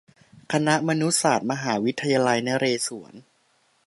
[0.51, 3.13] คณะมนุษยศาสตร์ มหาวิทยาลัยนเรศวร